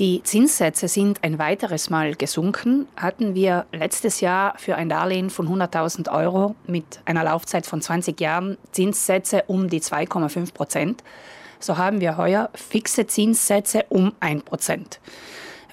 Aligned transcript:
Die 0.00 0.22
Zinssätze 0.22 0.88
sind 0.88 1.22
ein 1.24 1.38
weiteres 1.38 1.90
Mal 1.90 2.14
gesunken. 2.14 2.88
Hatten 2.96 3.34
wir 3.34 3.66
letztes 3.70 4.22
Jahr 4.22 4.54
für 4.56 4.76
ein 4.76 4.88
Darlehen 4.88 5.28
von 5.28 5.46
100.000 5.46 6.10
Euro 6.10 6.54
mit 6.66 7.02
einer 7.04 7.22
Laufzeit 7.22 7.66
von 7.66 7.82
20 7.82 8.18
Jahren 8.18 8.56
Zinssätze 8.72 9.44
um 9.46 9.68
die 9.68 9.82
2,5 9.82 10.54
Prozent, 10.54 11.04
so 11.58 11.76
haben 11.76 12.00
wir 12.00 12.16
heuer 12.16 12.48
fixe 12.54 13.06
Zinssätze 13.08 13.84
um 13.90 14.12
1 14.20 14.44
Prozent. 14.44 15.00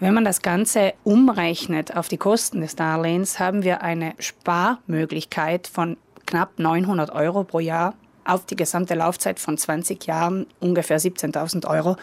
Wenn 0.02 0.14
man 0.14 0.26
das 0.26 0.42
Ganze 0.42 0.94
umrechnet 1.06 1.96
auf 1.96 2.10
die 2.10 2.18
Kosten 2.18 2.60
des 2.60 2.76
Darlehens, 2.76 3.40
haben 3.40 3.64
wir 3.64 3.82
eine 3.82 4.14
Sparmöglichkeit 4.20 5.68
von 5.68 5.96
knapp 6.26 6.60
900 6.60 7.12
Euro 7.12 7.46
pro 7.46 7.62
Jahr 7.62 7.94
auf 8.28 8.46
die 8.46 8.56
gesamte 8.56 8.96
Laufzeit 8.96 9.40
von 9.40 9.58
20 9.58 10.06
Jahren 10.06 10.48
ungefähr 10.60 11.00
17.000 11.00 11.68
Euro. 11.68 11.96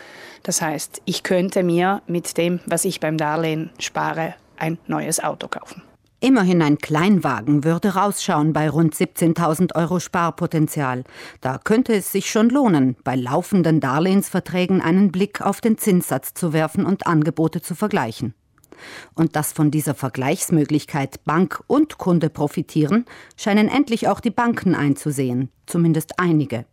Das 0.42 0.62
heißt, 0.62 1.02
ich 1.04 1.22
könnte 1.22 1.62
mir 1.62 2.02
mit 2.06 2.36
dem, 2.36 2.60
was 2.66 2.84
ich 2.84 3.00
beim 3.00 3.18
Darlehen 3.18 3.70
spare, 3.78 4.34
ein 4.56 4.78
neues 4.86 5.22
Auto 5.22 5.48
kaufen. 5.48 5.82
Immerhin 6.24 6.62
ein 6.62 6.78
Kleinwagen 6.78 7.64
würde 7.64 7.96
rausschauen 7.96 8.54
bei 8.54 8.70
rund 8.70 8.94
17.000 8.94 9.74
Euro 9.74 10.00
Sparpotenzial. 10.00 11.04
Da 11.42 11.58
könnte 11.62 11.92
es 11.92 12.12
sich 12.12 12.30
schon 12.30 12.48
lohnen, 12.48 12.96
bei 13.04 13.14
laufenden 13.14 13.78
Darlehensverträgen 13.78 14.80
einen 14.80 15.12
Blick 15.12 15.42
auf 15.42 15.60
den 15.60 15.76
Zinssatz 15.76 16.32
zu 16.32 16.54
werfen 16.54 16.86
und 16.86 17.06
Angebote 17.06 17.60
zu 17.60 17.74
vergleichen. 17.74 18.32
Und 19.14 19.36
dass 19.36 19.52
von 19.52 19.70
dieser 19.70 19.94
Vergleichsmöglichkeit 19.94 21.24
Bank 21.24 21.62
und 21.66 21.98
Kunde 21.98 22.30
profitieren, 22.30 23.04
scheinen 23.36 23.68
endlich 23.68 24.08
auch 24.08 24.20
die 24.20 24.30
Banken 24.30 24.74
einzusehen, 24.74 25.50
zumindest 25.66 26.18
einige. 26.18 26.64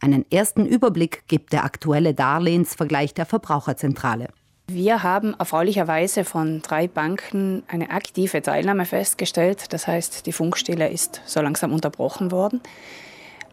Einen 0.00 0.30
ersten 0.30 0.66
Überblick 0.66 1.24
gibt 1.28 1.52
der 1.52 1.64
aktuelle 1.64 2.14
Darlehensvergleich 2.14 3.14
der 3.14 3.26
Verbraucherzentrale. 3.26 4.28
Wir 4.68 5.02
haben 5.02 5.34
erfreulicherweise 5.34 6.24
von 6.24 6.62
drei 6.62 6.88
Banken 6.88 7.62
eine 7.68 7.90
aktive 7.90 8.42
Teilnahme 8.42 8.86
festgestellt. 8.86 9.72
Das 9.72 9.86
heißt, 9.86 10.24
die 10.26 10.32
Funkstille 10.32 10.88
ist 10.88 11.20
so 11.26 11.40
langsam 11.40 11.72
unterbrochen 11.72 12.30
worden. 12.30 12.60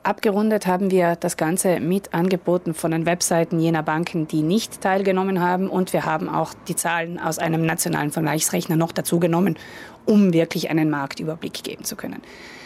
Abgerundet 0.02 0.66
haben 0.66 0.92
wir 0.92 1.18
das 1.18 1.36
Ganze 1.36 1.80
mit 1.82 2.14
Angeboten 2.14 2.74
von 2.74 2.92
den 2.92 3.06
Webseiten 3.06 3.60
jener 3.60 3.84
Banken, 3.84 4.28
die 4.28 4.42
nicht 4.42 4.80
teilgenommen 4.82 5.42
haben. 5.42 5.70
Und 5.70 5.92
wir 5.92 6.06
haben 6.06 6.30
auch 6.30 6.54
die 6.68 6.76
Zahlen 6.76 7.20
aus 7.20 7.38
einem 7.38 7.66
nationalen 7.66 8.12
Vergleichsrechner 8.12 8.78
noch 8.78 8.94
dazu 8.94 9.20
genommen, 9.20 9.58
um 10.06 10.32
wirklich 10.32 10.70
einen 10.70 10.90
Marktüberblick 10.90 11.64
geben 11.64 11.84
zu 11.84 11.98
können. 11.98 12.22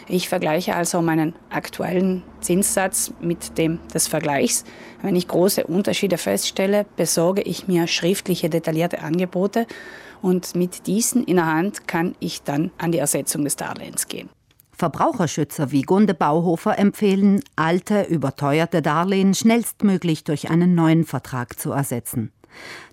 Ich 0.07 0.29
vergleiche 0.29 0.75
also 0.75 1.01
meinen 1.01 1.33
aktuellen 1.49 2.23
Zinssatz 2.41 3.13
mit 3.19 3.57
dem 3.57 3.79
des 3.93 4.07
Vergleichs. 4.07 4.63
Wenn 5.01 5.15
ich 5.15 5.27
große 5.27 5.65
Unterschiede 5.65 6.17
feststelle, 6.17 6.85
besorge 6.97 7.41
ich 7.41 7.67
mir 7.67 7.87
schriftliche 7.87 8.49
detaillierte 8.49 9.01
Angebote 9.01 9.65
und 10.21 10.55
mit 10.55 10.87
diesen 10.87 11.23
in 11.23 11.37
der 11.37 11.47
Hand 11.47 11.87
kann 11.87 12.15
ich 12.19 12.43
dann 12.43 12.71
an 12.77 12.91
die 12.91 12.99
Ersetzung 12.99 13.43
des 13.43 13.55
Darlehens 13.55 14.07
gehen. 14.07 14.29
Verbraucherschützer 14.83 15.71
wie 15.71 15.83
Gunde 15.83 16.13
Bauhofer 16.13 16.77
empfehlen, 16.77 17.41
alte, 17.55 18.01
überteuerte 18.01 18.81
Darlehen 18.81 19.33
schnellstmöglich 19.33 20.25
durch 20.25 20.49
einen 20.49 20.75
neuen 20.75 21.05
Vertrag 21.05 21.57
zu 21.57 21.71
ersetzen. 21.71 22.33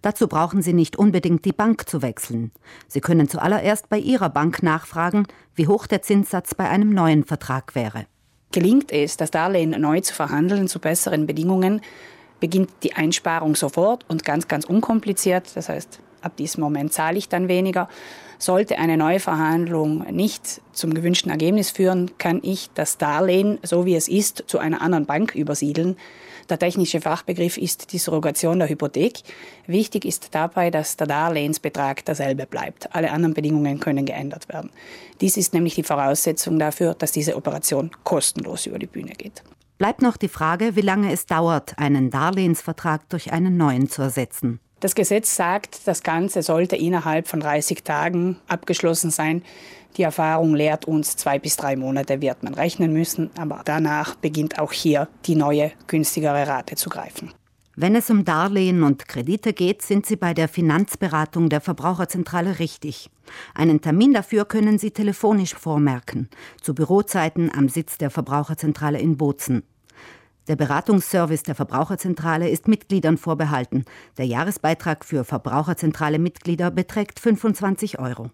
Dazu 0.01 0.29
brauchen 0.29 0.63
Sie 0.63 0.73
nicht 0.73 0.95
unbedingt 0.95 1.45
die 1.45 1.53
Bank 1.53 1.89
zu 1.89 2.01
wechseln. 2.01 2.53
Sie 2.87 3.01
können 3.01 3.29
zuallererst 3.29 3.89
bei 3.89 3.99
Ihrer 3.99 4.29
Bank 4.29 4.63
nachfragen, 4.63 5.27
wie 5.57 5.67
hoch 5.67 5.89
der 5.89 6.01
Zinssatz 6.01 6.55
bei 6.55 6.69
einem 6.69 6.91
neuen 6.91 7.25
Vertrag 7.25 7.75
wäre. 7.75 8.07
Gelingt 8.53 8.93
es, 8.93 9.17
das 9.17 9.33
Darlehen 9.33 9.71
neu 9.71 10.01
zu 10.01 10.15
verhandeln 10.15 10.69
zu 10.69 10.79
besseren 10.79 11.27
Bedingungen, 11.27 11.81
beginnt 12.39 12.71
die 12.85 12.95
Einsparung 12.95 13.57
sofort 13.57 14.05
und 14.09 14.25
ganz, 14.25 14.47
ganz 14.47 14.65
unkompliziert. 14.65 15.57
Das 15.57 15.69
heißt, 15.69 15.99
ab 16.23 16.37
diesem 16.37 16.63
Moment 16.63 16.93
zahle 16.93 17.19
ich 17.19 17.29
dann 17.29 17.49
weniger. 17.49 17.89
Sollte 18.39 18.79
eine 18.79 18.97
neue 18.97 19.21
Verhandlung 19.21 20.05
nicht 20.11 20.63
zum 20.73 20.95
gewünschten 20.95 21.31
Ergebnis 21.31 21.71
führen, 21.71 22.11
kann 22.17 22.41
ich 22.43 22.71
das 22.75 22.97
Darlehen, 22.97 23.59
so 23.63 23.85
wie 23.85 23.95
es 23.95 24.09
ist, 24.09 24.45
zu 24.47 24.59
einer 24.59 24.81
anderen 24.81 25.05
Bank 25.05 25.35
übersiedeln. 25.35 25.97
Der 26.49 26.59
technische 26.59 27.01
Fachbegriff 27.01 27.57
ist 27.59 27.93
die 27.93 27.99
Surrogation 27.99 28.59
der 28.59 28.69
Hypothek. 28.69 29.21
Wichtig 29.67 30.05
ist 30.05 30.35
dabei, 30.35 30.71
dass 30.71 30.97
der 30.97 31.07
Darlehensbetrag 31.07 32.05
derselbe 32.05 32.47
bleibt. 32.47 32.95
Alle 32.95 33.13
anderen 33.13 33.35
Bedingungen 33.35 33.79
können 33.79 34.05
geändert 34.05 34.49
werden. 34.49 34.71
Dies 35.21 35.37
ist 35.37 35.55
nämlich 35.55 35.77
die 35.77 35.85
Voraussetzung 35.85 36.59
dafür, 36.59 36.95
dass 36.95 37.13
diese 37.13 37.37
Operation 37.37 37.91
kostenlos 38.03 38.67
über 38.67 38.79
die 38.79 38.87
Bühne 38.87 39.13
geht. 39.13 39.45
Bleibt 39.79 40.03
noch 40.03 40.17
die 40.17 40.29
Frage, 40.29 40.77
wie 40.77 40.83
lange 40.83 41.13
es 41.13 41.25
dauert, 41.25 41.79
einen 41.79 42.11
Darlehensvertrag 42.11 43.09
durch 43.09 43.33
einen 43.33 43.57
neuen 43.57 43.89
zu 43.89 44.03
ersetzen. 44.03 44.61
Das 44.81 44.95
Gesetz 44.95 45.37
sagt, 45.37 45.87
das 45.87 46.03
Ganze 46.03 46.43
sollte 46.43 46.75
innerhalb 46.75 47.29
von 47.29 47.41
30 47.41 47.85
Tagen 47.85 48.39
abgeschlossen 48.49 49.11
sein. 49.11 49.43
Die 49.99 50.03
Erfahrung 50.03 50.55
lehrt 50.55 50.87
uns, 50.87 51.17
zwei 51.17 51.39
bis 51.39 51.57
drei 51.57 51.77
Monate 51.77 52.23
wird 52.23 52.43
man 52.43 52.55
rechnen 52.55 52.93
müssen, 52.93 53.31
aber 53.37 53.61
danach 53.65 54.15
beginnt 54.15 54.59
auch 54.59 54.73
hier 54.73 55.09
die 55.27 55.35
neue, 55.35 55.73
günstigere 55.87 56.47
Rate 56.47 56.77
zu 56.77 56.89
greifen. 56.89 57.31
Wenn 57.77 57.95
es 57.95 58.09
um 58.11 58.25
Darlehen 58.25 58.83
und 58.83 59.07
Kredite 59.07 59.53
geht, 59.53 59.83
sind 59.83 60.07
Sie 60.07 60.17
bei 60.17 60.33
der 60.33 60.49
Finanzberatung 60.49 61.51
der 61.51 61.61
Verbraucherzentrale 61.61 62.59
richtig. 62.59 63.11
Einen 63.55 63.81
Termin 63.81 64.13
dafür 64.13 64.45
können 64.45 64.79
Sie 64.79 64.91
telefonisch 64.91 65.55
vormerken, 65.55 66.29
zu 66.63 66.75
Bürozeiten 66.75 67.51
am 67.55 67.69
Sitz 67.69 67.99
der 67.99 68.11
Verbraucherzentrale 68.11 68.99
in 68.99 69.17
Bozen. 69.17 69.63
Der 70.49 70.57
Beratungsservice 70.57 71.43
der 71.43 71.55
Verbraucherzentrale 71.55 72.49
ist 72.49 72.67
Mitgliedern 72.67 73.19
vorbehalten. 73.19 73.85
Der 74.19 74.27
Jahresbeitrag 74.27 75.05
für 75.05 75.25
Verbraucherzentrale 75.25 76.19
Mitglieder 76.19 76.71
beträgt 76.71 77.21
25 77.21 77.99
Euro. 77.99 78.31